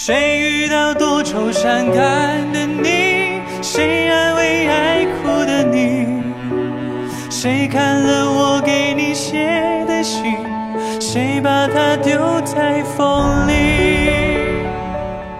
[0.00, 3.42] 谁遇到多愁善感的你？
[3.60, 6.06] 谁安慰爱哭的你？
[7.28, 10.36] 谁看了我给你写的信？
[11.00, 14.12] 谁把它丢在风里？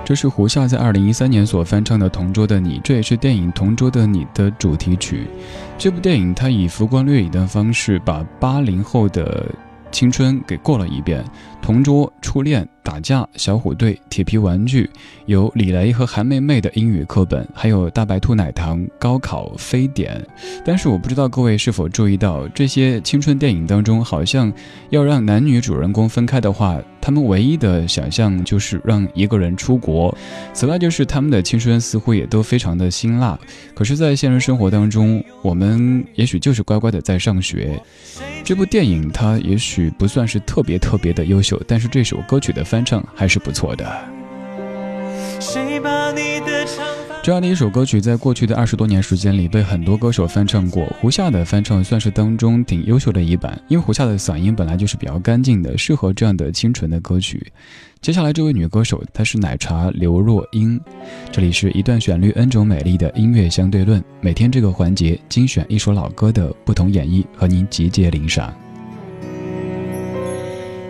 [0.05, 5.28] 这是胡夏在二零一三年所翻唱的《同桌的你》，这也是电影《同桌的你》的主题曲。
[5.78, 9.47] 这部电影它以浮光掠影的方式，把八零后的
[9.93, 11.25] 青春给过了一遍，
[11.62, 12.69] 同桌、初恋。
[12.88, 14.88] 打架、小虎队、铁皮玩具，
[15.26, 20.26] 有李雷和韩梅梅的英语课本，还有大白兔奶糖、高考、非典。
[20.65, 24.50] 但是我不知道各位是否注意到，这些青春电影当中，好像
[24.88, 30.16] 要让男女主人公分开的话，他们唯一的想象就是让一个人出国。
[30.54, 33.38] 此外，就是他们的青春似乎也都非常的辛辣。
[33.75, 37.78] 可是，在现实生活当中，我们也许就是乖乖的在上学。
[38.43, 43.84] 这部电影它也许不算是特别特别的优秀，但是这首歌曲的翻翻唱还是不错的。
[47.25, 50.87] 这样的一首歌曲，在过去的二十多年时间里，被很多歌手翻唱过。
[51.00, 57.53] 胡夏的翻唱算是当中挺优秀的一版，因为胡夏的嗓音本来就是比较干净的，适合这样的清纯的歌曲。
[58.00, 60.81] 接下来这位女歌手，她是奶茶刘若英。
[61.33, 64.00] 这里是一段旋律，n 种美丽的音乐相对论。
[64.21, 68.55] 每天这个环节，精选一首老歌的不同演绎，和您集结领赏。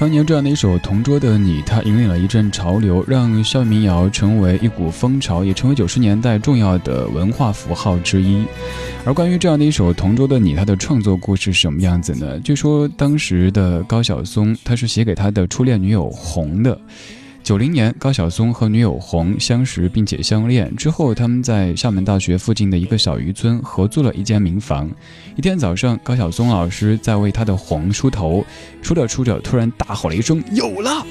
[0.00, 8.42] 当年这样的一首《同桌的你》，它引领了一阵潮流，让校园民谣成为一股风潮，也成为九十年代重要的文化符号之一。
[9.04, 12.40] 而关于这样的一首《同桌的你》，它的创作故事是什么样子呢？
[12.40, 16.80] 据说当时的高晓松，他是写给他的初恋女友红的。
[17.42, 24.88] 九零年，高晓松和女友红相识并且相恋之后，他们在厦门大学附近的一个小渔村合租了一间民房。
[25.36, 28.44] 一天早上，高晓松老师在为他的红梳头，
[28.82, 31.04] 梳着梳着，突然大吼了一声：“有了！”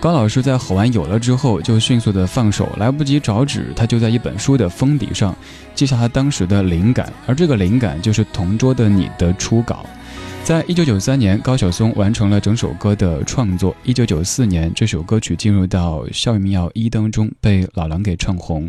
[0.00, 5.36] 高老师在吼完“有了”之后，就迅速的放手，来不及找纸，他就在一本书的封底上
[5.74, 9.84] 记下他当时的灵感，而这个灵感就是《同桌的你》的初稿。
[10.44, 13.74] 在一九九三年，高晓松完成了整首歌的创作。
[13.84, 18.68] 一九九四年，这首歌曲进入到校园民谣一当中，被老狼给唱红。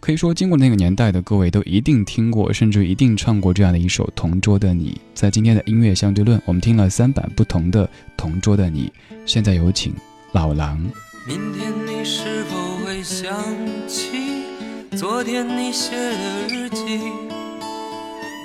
[0.00, 4.90] 可以说，经过那个年代的各位都一定听过，甚至一定唱过这样的一首《同桌的你》。
[5.14, 7.86] 在今天的音乐相对论，我们听了三版不同的
[8.16, 8.92] 《同桌的你》。
[9.24, 9.94] 现在有请
[10.32, 10.76] 老狼。
[11.24, 13.32] 明天你是否会想
[13.86, 14.44] 起
[14.96, 17.00] 昨天你写的日记？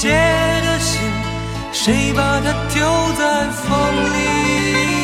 [0.00, 0.98] 写的信？
[1.74, 2.80] 谁把它丢
[3.18, 3.68] 在风
[4.14, 4.99] 里？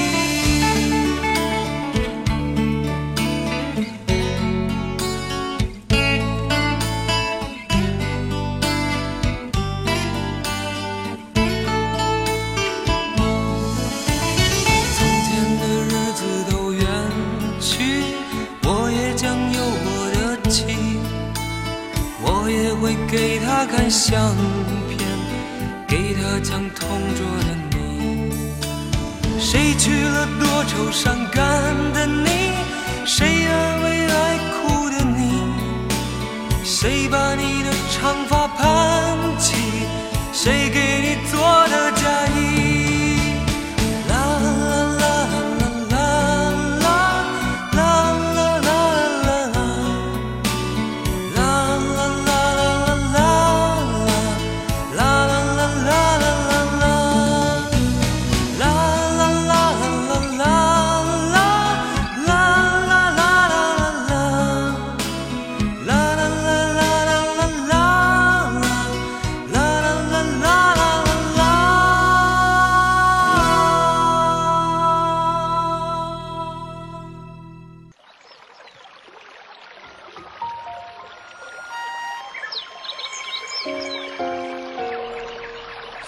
[30.66, 31.35] 愁伤感。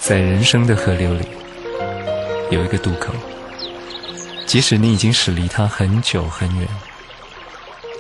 [0.09, 1.29] 在人生的河流里，
[2.49, 3.13] 有一个渡口，
[4.47, 6.67] 即使你已经驶离它很久很远，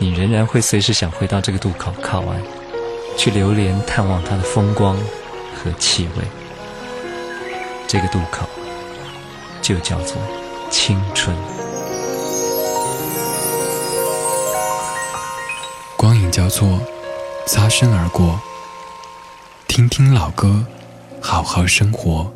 [0.00, 2.41] 你仍然会随时想回到这个渡口靠岸，
[3.19, 4.97] 去流连探望它的风光
[5.55, 6.25] 和气味。
[7.87, 8.49] 这个渡口
[9.61, 10.17] 就叫做
[10.71, 11.37] 青春。
[15.95, 16.81] 光影交错，
[17.47, 18.41] 擦身而过。
[19.67, 20.65] 听听老歌，
[21.21, 22.31] 好好生活。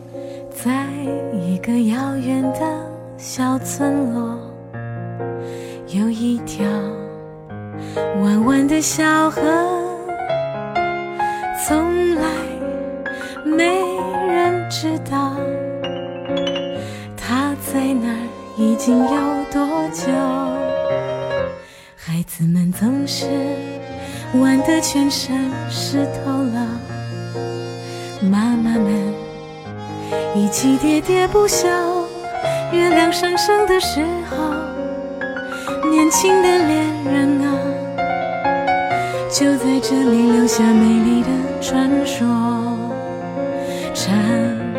[0.51, 0.87] 在
[1.33, 2.61] 一个遥远的
[3.17, 4.39] 小村落，
[5.89, 6.65] 有一条
[8.23, 9.41] 弯弯的小河，
[11.67, 12.23] 从来
[13.45, 13.65] 没
[14.29, 15.37] 人知道
[17.17, 20.13] 它在哪儿已经有多久。
[21.97, 23.27] 孩子们总是
[24.35, 26.67] 玩得全身湿透了，
[28.31, 29.15] 妈妈们
[30.35, 31.67] 一起喋喋不休
[32.73, 34.01] 月亮上升的时
[34.31, 34.37] 候
[35.91, 37.59] 年轻的恋人啊
[39.29, 41.29] 就在这里留下美丽的
[41.61, 42.27] 传说。
[43.95, 44.09] 潺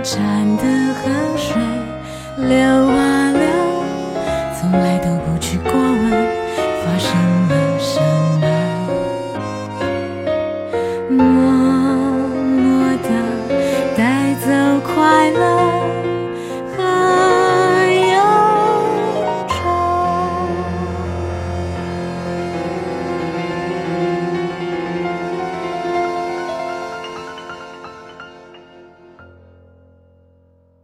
[0.04, 0.64] 潺的
[0.96, 1.02] 河
[1.38, 1.56] 水
[2.38, 3.42] 流啊流
[4.60, 6.12] 从来都不去过问
[6.82, 7.12] 发生
[7.50, 8.02] 了什
[11.10, 11.16] 么。
[11.18, 11.22] 我